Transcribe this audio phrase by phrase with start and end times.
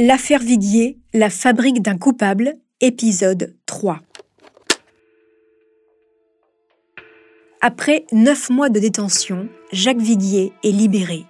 [0.00, 3.98] L'affaire Viguier, la fabrique d'un coupable, épisode 3.
[7.60, 11.24] Après neuf mois de détention, Jacques Viguier est libéré.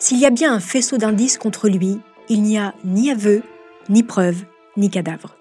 [0.00, 3.44] S'il y a bien un faisceau d'indices contre lui, il n'y a ni aveu,
[3.88, 4.42] ni preuve,
[4.76, 5.36] ni cadavre.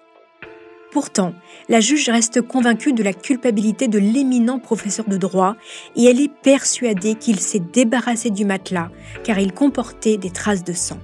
[0.92, 1.34] Pourtant,
[1.68, 5.56] la juge reste convaincue de la culpabilité de l'éminent professeur de droit
[5.96, 8.92] et elle est persuadée qu'il s'est débarrassé du matelas
[9.24, 11.00] car il comportait des traces de sang.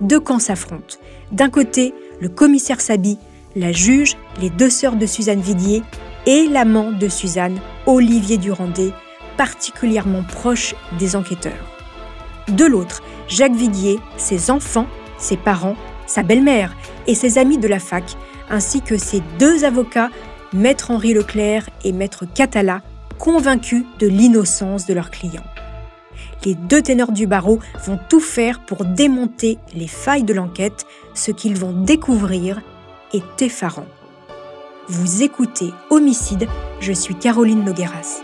[0.00, 0.96] Deux camps s'affrontent.
[1.32, 3.18] D'un côté, le commissaire Sabi,
[3.56, 5.82] la juge, les deux sœurs de Suzanne Vidier
[6.26, 8.92] et l'amant de Suzanne, Olivier Durandé,
[9.36, 11.52] particulièrement proche des enquêteurs.
[12.48, 14.86] De l'autre, Jacques Vidier, ses enfants,
[15.18, 15.76] ses parents,
[16.06, 16.76] sa belle-mère
[17.06, 18.04] et ses amis de la fac,
[18.50, 20.10] ainsi que ses deux avocats,
[20.52, 22.82] Maître Henri Leclerc et Maître Catala,
[23.18, 25.44] convaincus de l'innocence de leurs clients.
[26.44, 30.86] Les deux ténors du barreau vont tout faire pour démonter les failles de l'enquête.
[31.14, 32.60] Ce qu'ils vont découvrir
[33.12, 33.86] est effarant.
[34.88, 36.46] Vous écoutez Homicide,
[36.80, 38.22] je suis Caroline Nogueras.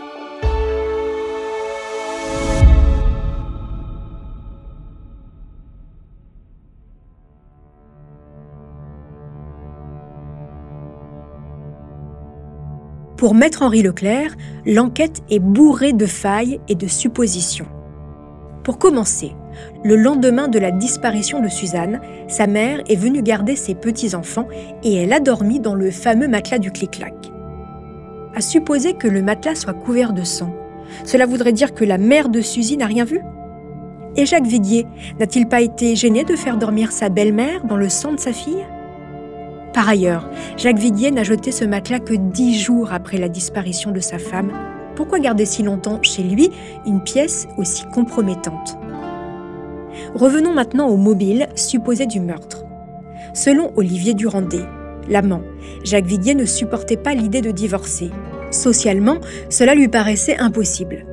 [13.17, 17.67] Pour Maître Henri Leclerc, l'enquête est bourrée de failles et de suppositions.
[18.65, 19.35] Pour commencer,
[19.83, 24.47] le lendemain de la disparition de Suzanne, sa mère est venue garder ses petits-enfants
[24.83, 27.13] et elle a dormi dans le fameux matelas du clic-clac.
[28.35, 30.51] À supposer que le matelas soit couvert de sang,
[31.03, 33.21] cela voudrait dire que la mère de Suzy n'a rien vu?
[34.15, 34.87] Et Jacques Viguier
[35.19, 38.65] n'a-t-il pas été gêné de faire dormir sa belle-mère dans le sang de sa fille?
[39.75, 40.27] Par ailleurs,
[40.57, 44.51] Jacques Viguier n'a jeté ce matelas que dix jours après la disparition de sa femme.
[44.95, 46.51] Pourquoi garder si longtemps chez lui
[46.85, 48.77] une pièce aussi compromettante?
[50.13, 52.63] Revenons maintenant au mobile supposé du meurtre.
[53.33, 54.61] Selon Olivier Durandé,
[55.09, 55.41] l'amant,
[55.83, 58.09] Jacques Viguier ne supportait pas l'idée de divorcer.
[58.51, 59.17] Socialement,
[59.49, 61.05] cela lui paraissait impossible.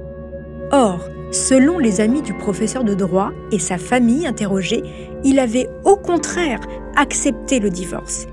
[0.70, 4.82] Or, selon les amis du professeur de droit et sa famille interrogée,
[5.24, 6.60] il avait au contraire
[6.96, 8.26] accepté le divorce.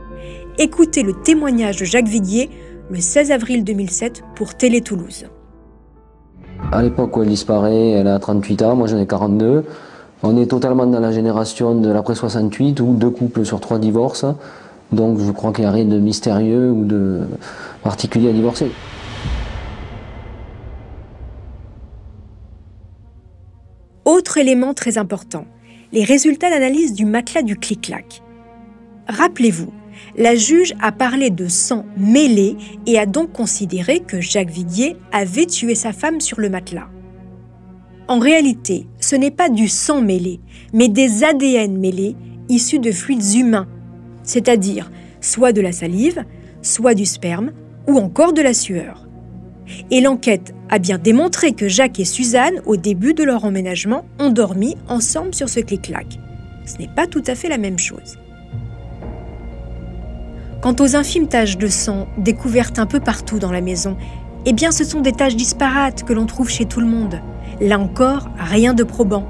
[0.57, 2.49] Écoutez le témoignage de Jacques Viguier
[2.89, 5.25] le 16 avril 2007 pour Télé Toulouse.
[6.71, 9.65] À l'époque où elle disparaît, elle a 38 ans, moi j'en ai 42.
[10.21, 14.37] On est totalement dans la génération de l'après 68 où deux couples sur trois divorcent.
[14.91, 17.21] Donc je crois qu'il n'y a rien de mystérieux ou de
[17.83, 18.71] particulier à divorcer.
[24.05, 25.45] Autre élément très important,
[25.91, 28.21] les résultats d'analyse du matelas du clic-clac.
[29.07, 29.71] Rappelez-vous,
[30.17, 32.55] la juge a parlé de sang mêlé
[32.85, 36.89] et a donc considéré que Jacques Vidier avait tué sa femme sur le matelas.
[38.07, 40.39] En réalité, ce n'est pas du sang mêlé,
[40.73, 42.15] mais des ADN mêlés
[42.49, 43.67] issus de fluides humains,
[44.23, 46.25] c'est-à-dire soit de la salive,
[46.61, 47.51] soit du sperme,
[47.87, 49.07] ou encore de la sueur.
[49.91, 54.31] Et l'enquête a bien démontré que Jacques et Suzanne, au début de leur emménagement, ont
[54.31, 56.19] dormi ensemble sur ce clic-clac.
[56.65, 58.17] Ce n'est pas tout à fait la même chose.
[60.61, 63.95] Quant aux infimes taches de sang découvertes un peu partout dans la maison,
[64.45, 67.21] eh bien ce sont des taches disparates que l'on trouve chez tout le monde.
[67.61, 69.25] Là encore, rien de probant.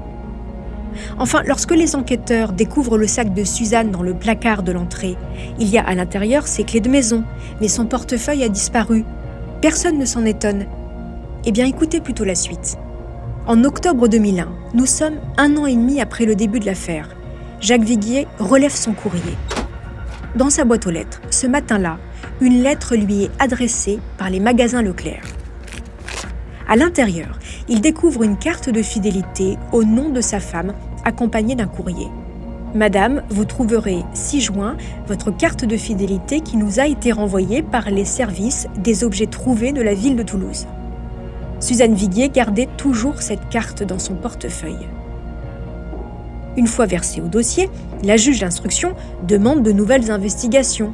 [1.18, 5.16] Enfin, lorsque les enquêteurs découvrent le sac de Suzanne dans le placard de l'entrée,
[5.60, 7.22] il y a à l'intérieur ses clés de maison,
[7.60, 9.04] mais son portefeuille a disparu.
[9.60, 10.66] Personne ne s'en étonne.
[11.44, 12.76] Eh bien écoutez plutôt la suite.
[13.46, 17.08] En octobre 2001, nous sommes un an et demi après le début de l'affaire.
[17.60, 19.36] Jacques Viguier relève son courrier.
[20.36, 21.98] Dans sa boîte aux lettres, ce matin-là,
[22.40, 25.24] une lettre lui est adressée par les magasins Leclerc.
[26.68, 27.36] À l'intérieur,
[27.68, 30.72] il découvre une carte de fidélité au nom de sa femme,
[31.04, 32.06] accompagnée d'un courrier.
[32.76, 34.76] Madame, vous trouverez 6 juin
[35.08, 39.72] votre carte de fidélité qui nous a été renvoyée par les services des objets trouvés
[39.72, 40.68] de la ville de Toulouse.
[41.58, 44.86] Suzanne Viguier gardait toujours cette carte dans son portefeuille.
[46.60, 47.70] Une fois versée au dossier,
[48.04, 48.94] la juge d'instruction
[49.26, 50.92] demande de nouvelles investigations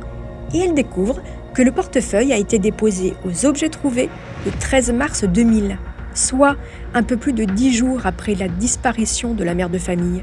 [0.55, 1.21] et elle découvre
[1.55, 4.09] que le portefeuille a été déposé aux objets trouvés
[4.45, 5.77] le 13 mars 2000,
[6.15, 6.55] soit
[6.95, 10.23] un peu plus de dix jours après la disparition de la mère de famille.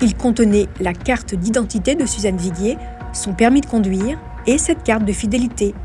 [0.00, 2.76] Il contenait la carte d'identité de Suzanne Viguier,
[3.12, 4.18] son permis de conduire
[4.48, 5.76] et cette carte de fidélité.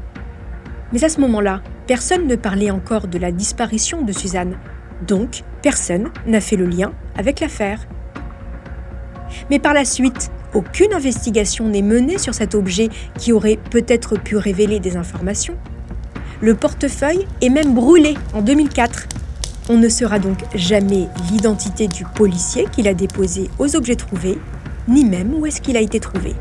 [0.92, 4.58] Mais à ce moment-là, personne ne parlait encore de la disparition de Suzanne,
[5.06, 7.86] donc personne n'a fait le lien avec l'affaire.
[9.50, 14.38] Mais par la suite, aucune investigation n'est menée sur cet objet qui aurait peut-être pu
[14.38, 15.56] révéler des informations.
[16.42, 19.08] Le portefeuille est même brûlé en 2004.
[19.70, 24.38] On ne saura donc jamais l'identité du policier qui l'a déposé aux objets trouvés,
[24.88, 26.36] ni même où est-ce qu'il a été trouvé.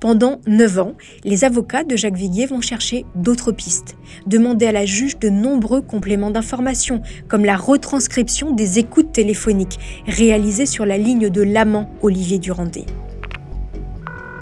[0.00, 3.96] Pendant neuf ans, les avocats de Jacques Viguier vont chercher d'autres pistes,
[4.26, 10.66] demander à la juge de nombreux compléments d'information, comme la retranscription des écoutes téléphoniques réalisées
[10.66, 12.84] sur la ligne de l'amant Olivier Durandé.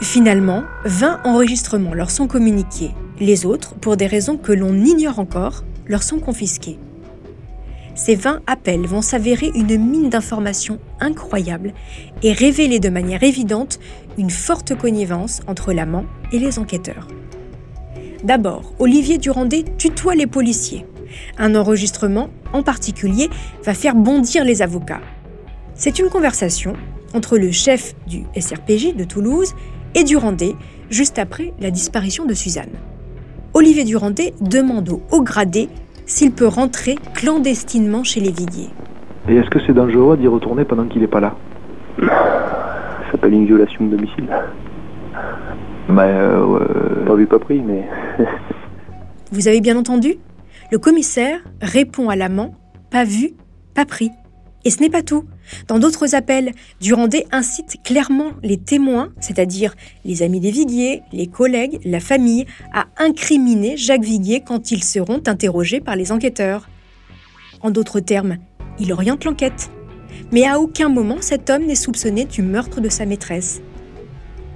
[0.03, 2.91] Finalement, 20 enregistrements leur sont communiqués.
[3.19, 6.79] Les autres, pour des raisons que l'on ignore encore, leur sont confisqués.
[7.95, 11.73] Ces 20 appels vont s'avérer une mine d'informations incroyable
[12.23, 13.79] et révéler de manière évidente
[14.19, 17.09] une forte connivence entre l'amant et les enquêteurs.
[18.25, 20.87] D'abord, Olivier Durandé tutoie les policiers.
[21.39, 23.31] Un enregistrement, en particulier,
[23.65, 25.01] va faire bondir les avocats.
[25.75, 26.75] C'est une conversation
[27.15, 29.55] entre le chef du SRPJ de Toulouse
[29.95, 30.57] et Durandé,
[30.91, 32.73] juste après la disparition de Suzanne.
[33.55, 35.69] Olivier Durandé demande au haut gradé
[36.05, 38.71] s'il peut rentrer clandestinement chez les Viguiers.
[39.29, 41.37] Et est-ce que c'est dangereux d'y retourner pendant qu'il n'est pas là?
[43.07, 44.29] Ça s'appelle une violation de domicile.
[45.89, 47.89] Mais euh, Pas vu, pas pris, mais.
[49.33, 50.17] Vous avez bien entendu?
[50.73, 52.55] Le commissaire répond à l'amant
[52.91, 53.35] pas vu,
[53.75, 54.11] pas pris.
[54.65, 55.25] Et ce n'est pas tout.
[55.69, 59.75] Dans d'autres appels, Durandé incite clairement les témoins, c'est-à-dire
[60.05, 65.21] les amis des Viguiers, les collègues, la famille, à incriminer Jacques Viguier quand ils seront
[65.27, 66.69] interrogés par les enquêteurs.
[67.61, 68.39] En d'autres termes,
[68.81, 69.71] il oriente l'enquête.
[70.33, 73.61] Mais à aucun moment cet homme n'est soupçonné du meurtre de sa maîtresse.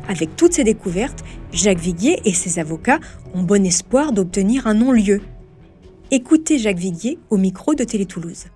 [0.08, 2.98] Avec toutes ces découvertes, Jacques Viguier et ses avocats
[3.34, 5.20] ont bon espoir d'obtenir un non-lieu.
[6.10, 8.46] Écoutez Jacques Viguier au micro de Télé Toulouse.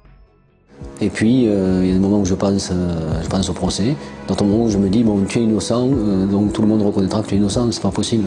[1.01, 3.53] Et puis, euh, il y a des moments où je pense, euh, je pense au
[3.53, 3.97] procès,
[4.27, 6.83] d'autres moments où je me dis, bon, tu es innocent, euh, donc tout le monde
[6.83, 8.25] reconnaîtra que tu es innocent, c'est pas possible.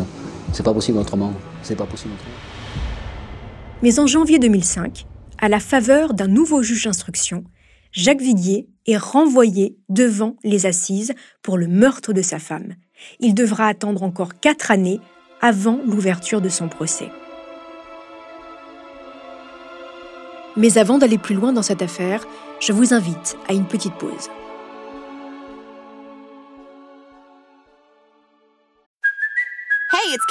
[0.53, 1.33] C'est pas possible autrement.
[1.63, 2.35] C'est pas possible autrement.
[3.83, 5.05] Mais en janvier 2005,
[5.39, 7.43] à la faveur d'un nouveau juge d'instruction,
[7.97, 12.75] Jacques Viguier est renvoyé devant les assises pour le meurtre de sa femme.
[13.19, 14.99] Il devra attendre encore quatre années
[15.41, 17.09] avant l'ouverture de son procès.
[20.55, 22.27] Mais avant d'aller plus loin dans cette affaire,
[22.59, 24.29] je vous invite à une petite pause.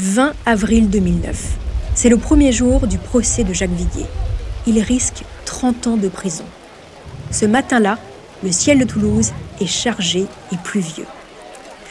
[0.00, 1.58] 20 avril 2009.
[1.94, 4.06] C'est le premier jour du procès de Jacques Viguier.
[4.66, 6.46] Il risque 30 ans de prison.
[7.30, 7.98] Ce matin-là,
[8.42, 11.04] le ciel de Toulouse est chargé et pluvieux.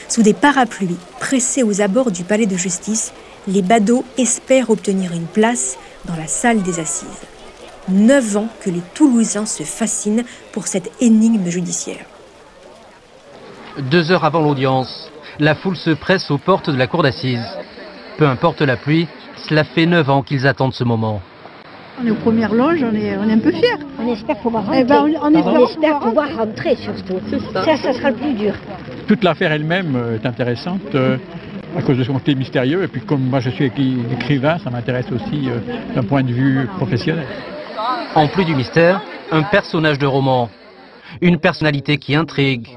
[0.08, 3.14] Sous des parapluies pressés aux abords du palais de justice,
[3.48, 7.08] les badauds espèrent obtenir une place dans la salle des assises.
[7.90, 12.06] Neuf ans que les Toulousains se fascinent pour cette énigme judiciaire.
[13.78, 17.46] Deux heures avant l'audience, la foule se presse aux portes de la cour d'assises.
[18.20, 19.08] Peu importe la pluie,
[19.48, 21.22] cela fait neuf ans qu'ils attendent ce moment.
[22.02, 23.78] On est aux premières loges, on est, on est un peu fiers.
[23.98, 24.82] On espère pouvoir rentrer.
[24.82, 27.20] Eh ben, on- on espère on espère pouvoir pouvoir rentrer surtout.
[27.54, 27.78] Ça.
[27.78, 28.54] ça, sera le plus dur.
[29.08, 31.16] Toute l'affaire elle-même euh, est intéressante euh,
[31.78, 32.84] à cause de son côté mystérieux.
[32.84, 35.60] Et puis comme moi je suis écri- écrivain, ça m'intéresse aussi euh,
[35.96, 37.26] d'un point de vue professionnel.
[38.16, 40.50] En plus du mystère, un personnage de roman.
[41.22, 42.68] Une personnalité qui intrigue.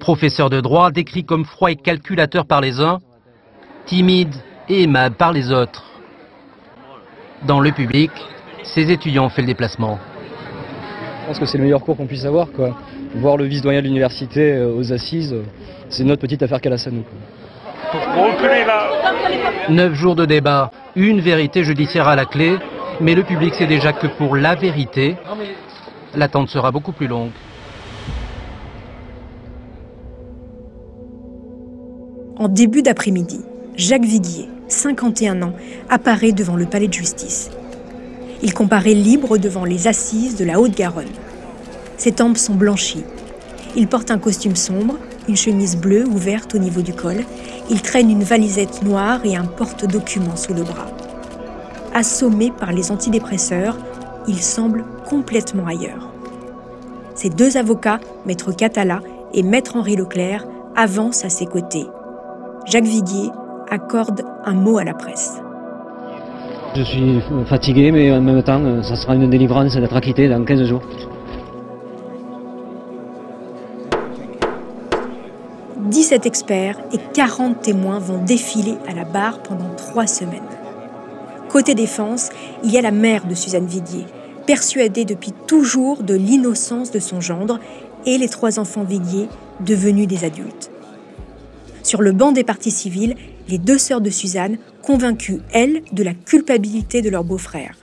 [0.00, 2.98] Professeur de droit décrit comme froid et calculateur par les uns,
[3.86, 4.34] timide
[4.68, 5.84] et aimable par les autres.
[7.46, 8.10] Dans le public,
[8.62, 9.98] ses étudiants ont fait le déplacement.
[11.22, 12.50] Je pense que c'est le meilleur cours qu'on puisse avoir.
[12.52, 12.76] Quoi.
[13.16, 15.44] Voir le vice-doyen de l'université euh, aux assises, euh,
[15.88, 17.02] c'est notre petite affaire qu'elle a à nous.
[17.02, 17.18] quoi.
[19.68, 22.56] Neuf jours de débat, une vérité judiciaire à la clé,
[23.00, 25.16] mais le public sait déjà que pour la vérité,
[26.14, 27.30] l'attente sera beaucoup plus longue.
[32.36, 33.40] En début d'après-midi,
[33.76, 35.52] Jacques Viguier, 51 ans,
[35.88, 37.50] apparaît devant le palais de justice.
[38.42, 41.06] Il comparaît libre devant les assises de la Haute-Garonne.
[41.96, 43.04] Ses tempes sont blanchies.
[43.74, 44.96] Il porte un costume sombre,
[45.28, 47.24] une chemise bleue ouverte au niveau du col.
[47.70, 50.86] Il traîne une valisette noire et un porte-documents sous le bras.
[51.94, 53.76] Assommé par les antidépresseurs,
[54.28, 56.12] il semble complètement ailleurs.
[57.14, 59.00] Ses deux avocats, Maître Catala
[59.34, 60.46] et Maître Henri Leclerc,
[60.76, 61.86] avancent à ses côtés.
[62.66, 63.30] Jacques Viguier
[63.70, 65.40] accorde un mot à la presse.
[66.74, 70.64] Je suis fatigué, mais en même temps, ça sera une délivrance d'être acquitté dans 15
[70.64, 70.82] jours.
[75.88, 80.42] 17 experts et 40 témoins vont défiler à la barre pendant trois semaines.
[81.48, 82.28] Côté défense,
[82.62, 84.04] il y a la mère de Suzanne Viguier,
[84.46, 87.58] persuadée depuis toujours de l'innocence de son gendre,
[88.04, 89.28] et les trois enfants Viguier,
[89.60, 90.70] devenus des adultes.
[91.82, 93.16] Sur le banc des partis civils,
[93.48, 97.76] les deux sœurs de Suzanne, convaincues, elles, de la culpabilité de leur beau-frère.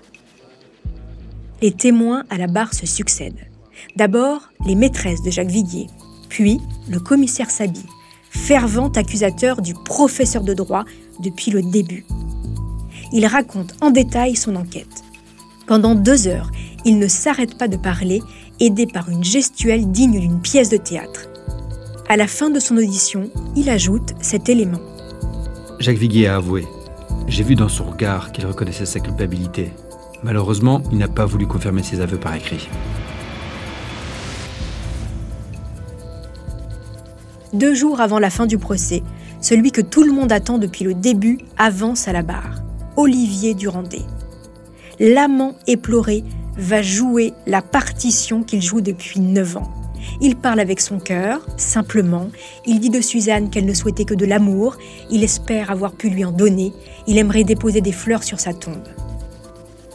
[1.62, 3.48] Les témoins à la barre se succèdent.
[3.96, 5.88] D'abord, les maîtresses de Jacques Viguier,
[6.30, 7.84] puis le commissaire Sabi,
[8.30, 10.86] fervent accusateur du professeur de droit
[11.20, 12.06] depuis le début.
[13.14, 15.04] Il raconte en détail son enquête.
[15.68, 16.52] Pendant deux heures,
[16.84, 18.22] il ne s'arrête pas de parler,
[18.60, 21.28] aidé par une gestuelle digne d'une pièce de théâtre.
[22.08, 24.82] À la fin de son audition, il ajoute cet élément.
[25.86, 26.66] Jacques Viguier a avoué.
[27.28, 29.72] J'ai vu dans son regard qu'il reconnaissait sa culpabilité.
[30.24, 32.68] Malheureusement, il n'a pas voulu confirmer ses aveux par écrit.
[37.54, 39.04] Deux jours avant la fin du procès,
[39.42, 42.64] celui que tout le monde attend depuis le début avance à la barre.
[42.98, 44.02] Olivier Durandé.
[45.00, 46.24] L'amant éploré
[46.58, 49.85] va jouer la partition qu'il joue depuis 9 ans.
[50.22, 52.30] Il parle avec son cœur, simplement.
[52.66, 54.78] Il dit de Suzanne qu'elle ne souhaitait que de l'amour.
[55.12, 56.74] Il espère avoir pu lui en donner.
[57.08, 58.88] Il aimerait déposer des fleurs sur sa tombe.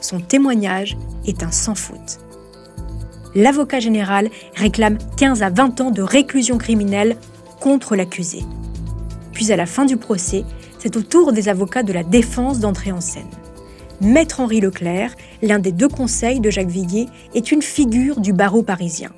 [0.00, 0.96] Son témoignage
[1.26, 2.20] est un sans faute.
[3.34, 7.16] L'avocat général réclame 15 à 20 ans de réclusion criminelle
[7.60, 8.40] contre l'accusé.
[9.32, 10.44] Puis à la fin du procès,
[10.78, 13.30] c'est au tour des avocats de la défense d'entrer en scène.
[14.00, 18.62] Maître Henri Leclerc, l'un des deux conseils de Jacques Viguier, est une figure du barreau
[18.62, 19.10] parisien.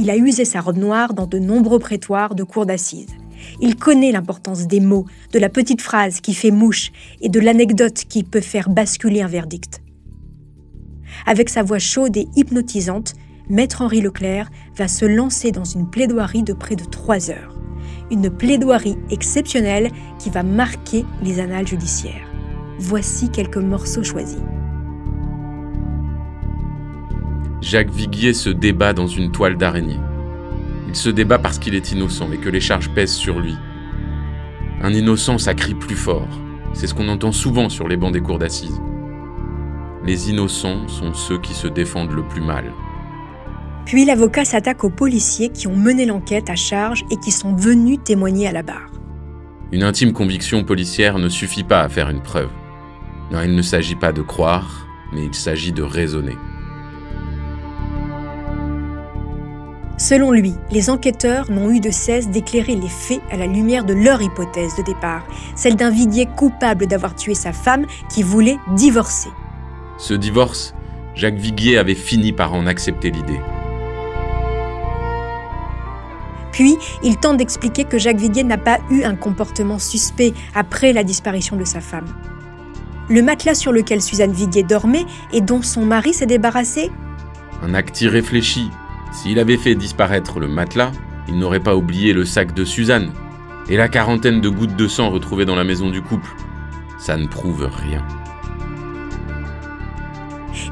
[0.00, 3.16] Il a usé sa robe noire dans de nombreux prétoires de cour d'assises.
[3.60, 8.04] Il connaît l'importance des mots, de la petite phrase qui fait mouche et de l'anecdote
[8.08, 9.82] qui peut faire basculer un verdict.
[11.26, 13.14] Avec sa voix chaude et hypnotisante,
[13.48, 17.58] Maître Henri Leclerc va se lancer dans une plaidoirie de près de trois heures.
[18.12, 19.90] Une plaidoirie exceptionnelle
[20.20, 22.30] qui va marquer les annales judiciaires.
[22.78, 24.38] Voici quelques morceaux choisis.
[27.60, 29.98] Jacques Viguier se débat dans une toile d'araignée.
[30.86, 33.56] Il se débat parce qu'il est innocent et que les charges pèsent sur lui.
[34.80, 36.28] Un innocent, ça crie plus fort.
[36.72, 38.80] C'est ce qu'on entend souvent sur les bancs des cours d'assises.
[40.04, 42.72] Les innocents sont ceux qui se défendent le plus mal.
[43.84, 47.98] Puis l'avocat s'attaque aux policiers qui ont mené l'enquête à charge et qui sont venus
[48.04, 48.92] témoigner à la barre.
[49.72, 52.50] Une intime conviction policière ne suffit pas à faire une preuve.
[53.32, 56.36] Non, il ne s'agit pas de croire, mais il s'agit de raisonner.
[59.98, 63.94] Selon lui, les enquêteurs n'ont eu de cesse d'éclairer les faits à la lumière de
[63.94, 65.26] leur hypothèse de départ,
[65.56, 69.30] celle d'un Viguier coupable d'avoir tué sa femme qui voulait divorcer.
[69.98, 70.72] Ce divorce,
[71.16, 73.40] Jacques Viguier avait fini par en accepter l'idée.
[76.52, 81.02] Puis, il tente d'expliquer que Jacques Viguier n'a pas eu un comportement suspect après la
[81.02, 82.06] disparition de sa femme.
[83.08, 86.92] Le matelas sur lequel Suzanne Viguier dormait et dont son mari s'est débarrassé?
[87.62, 88.70] Un acte irréfléchi.
[89.12, 90.92] S'il avait fait disparaître le matelas,
[91.28, 93.12] il n'aurait pas oublié le sac de Suzanne
[93.68, 96.30] et la quarantaine de gouttes de sang retrouvées dans la maison du couple.
[96.98, 98.04] Ça ne prouve rien.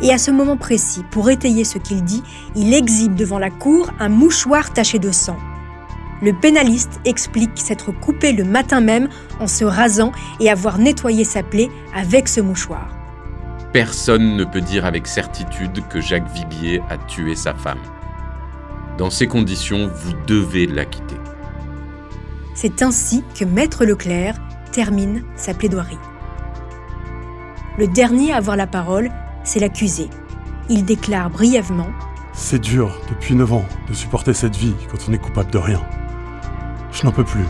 [0.02, 2.22] Et à ce moment précis, pour étayer ce qu'il dit,
[2.54, 5.38] il exhibe devant la cour un mouchoir taché de sang.
[6.22, 11.42] Le pénaliste explique s'être coupé le matin même en se rasant et avoir nettoyé sa
[11.42, 12.88] plaie avec ce mouchoir.
[13.72, 17.80] Personne ne peut dire avec certitude que Jacques Viguier a tué sa femme.
[18.98, 21.16] Dans ces conditions, vous devez l'acquitter.
[22.54, 24.36] C'est ainsi que Maître Leclerc
[24.72, 25.98] termine sa plaidoirie.
[27.78, 29.10] Le dernier à avoir la parole,
[29.44, 30.08] c'est l'accusé.
[30.70, 31.88] Il déclare brièvement
[32.32, 35.82] C'est dur, depuis 9 ans, de supporter cette vie quand on est coupable de rien.
[36.90, 37.44] Je n'en peux plus.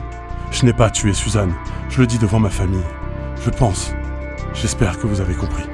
[0.50, 1.54] Je n'ai pas tué Suzanne.
[1.88, 2.82] Je le dis devant ma famille.
[3.44, 3.92] Je pense.
[4.52, 5.64] J'espère que vous avez compris.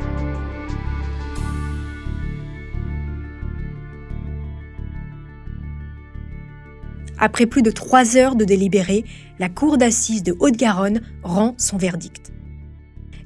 [7.25, 9.05] Après plus de trois heures de délibéré,
[9.39, 12.33] la Cour d'assises de Haute-Garonne rend son verdict.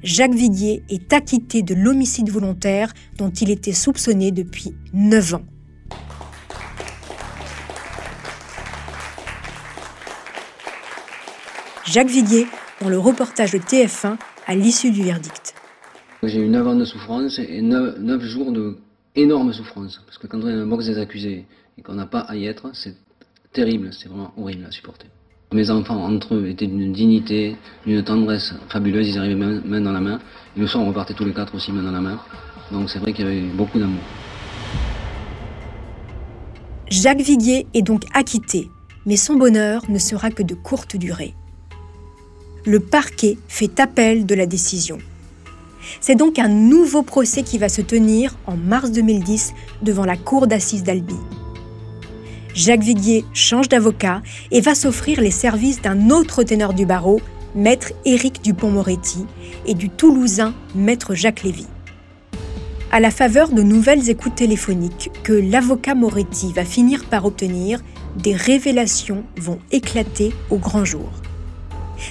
[0.03, 5.41] Jacques Viguier est acquitté de l'homicide volontaire dont il était soupçonné depuis 9 ans.
[11.83, 12.45] Jacques Viguier
[12.81, 15.55] dans le reportage de TF1 à l'issue du verdict.
[16.21, 18.77] J'ai eu 9 ans de souffrance et 9, jours de
[19.53, 20.03] souffrance.
[20.05, 21.47] Parce que quand on est dans le box des accusés
[21.79, 22.93] et qu'on n'a pas à y être, c'est
[23.57, 25.07] terrible, c'est vraiment horrible à supporter.
[25.51, 27.55] Mes enfants, entre eux, étaient d'une dignité,
[27.87, 29.07] d'une tendresse fabuleuse.
[29.07, 30.19] Ils arrivaient main, dans la main.
[30.55, 32.19] Et le soir, on repartait tous les quatre aussi main dans la main.
[32.71, 34.03] Donc c'est vrai qu'il y avait beaucoup d'amour.
[36.87, 38.69] Jacques Viguier est donc acquitté,
[39.07, 41.33] mais son bonheur ne sera que de courte durée.
[42.63, 44.99] Le parquet fait appel de la décision.
[45.99, 50.45] C'est donc un nouveau procès qui va se tenir en mars 2010 devant la cour
[50.45, 51.15] d'assises d'Albi.
[52.53, 57.19] Jacques Viguier change d'avocat et va s'offrir les services d'un autre ténor du barreau,
[57.55, 59.25] maître Éric Dupont-Moretti,
[59.65, 61.67] et du Toulousain maître Jacques Lévy.
[62.91, 67.81] À la faveur de nouvelles écoutes téléphoniques que l'avocat Moretti va finir par obtenir,
[68.15, 71.11] des révélations vont éclater au grand jour.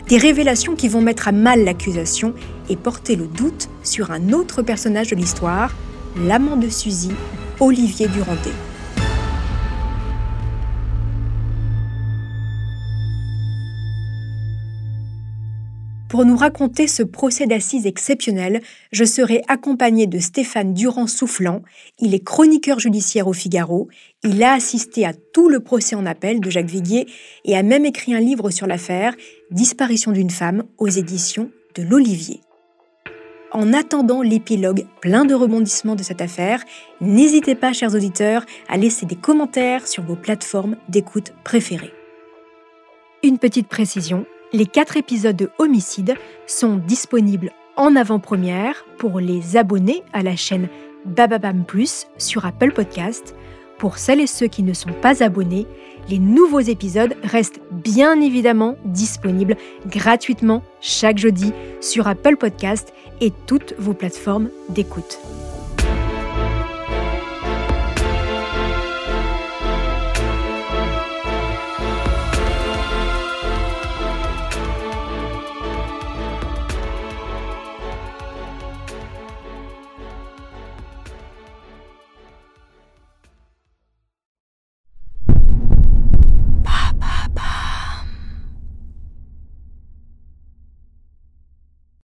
[0.09, 2.35] Des révélations qui vont mettre à mal l'accusation
[2.69, 5.75] et porter le doute sur un autre personnage de l'histoire,
[6.17, 7.13] l'amant de Suzy,
[7.59, 8.53] Olivier Durandet.
[16.17, 21.61] Pour nous raconter ce procès d'assises exceptionnel, je serai accompagné de Stéphane Durand-Soufflant.
[21.99, 23.89] Il est chroniqueur judiciaire au Figaro.
[24.25, 27.07] Il a assisté à tout le procès en appel de Jacques Viguier
[27.45, 29.15] et a même écrit un livre sur l'affaire
[29.51, 32.41] Disparition d'une femme aux éditions de l'Olivier.
[33.53, 36.65] En attendant l'épilogue plein de rebondissements de cette affaire,
[37.03, 41.93] n'hésitez pas, chers auditeurs, à laisser des commentaires sur vos plateformes d'écoute préférées.
[43.23, 46.15] Une petite précision, les quatre épisodes de Homicide
[46.47, 50.69] sont disponibles en avant-première pour les abonnés à la chaîne
[51.05, 53.35] Bababam Plus sur Apple Podcast.
[53.79, 55.67] Pour celles et ceux qui ne sont pas abonnés,
[56.09, 63.75] les nouveaux épisodes restent bien évidemment disponibles gratuitement chaque jeudi sur Apple Podcast et toutes
[63.79, 65.19] vos plateformes d'écoute.